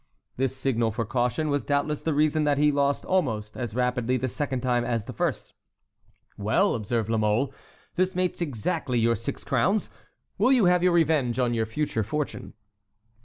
This 0.35 0.57
signal 0.57 0.89
for 0.89 1.05
caution 1.05 1.51
was 1.51 1.61
doubtless 1.61 2.01
the 2.01 2.15
reason 2.15 2.43
that 2.43 2.57
he 2.57 2.71
lost 2.71 3.05
almost 3.05 3.55
as 3.55 3.75
rapidly 3.75 4.17
the 4.17 4.27
second 4.27 4.61
time 4.61 4.83
as 4.83 5.05
the 5.05 5.13
first. 5.13 5.53
"Well," 6.39 6.73
observed 6.73 7.07
La 7.07 7.19
Mole, 7.19 7.53
"this 7.97 8.15
makes 8.15 8.41
exactly 8.41 8.97
your 8.97 9.15
six 9.15 9.43
crowns. 9.43 9.91
Will 10.39 10.51
you 10.51 10.65
have 10.65 10.81
your 10.81 10.93
revenge 10.93 11.37
on 11.37 11.53
your 11.53 11.67
future 11.67 12.01
fortune?" 12.01 12.55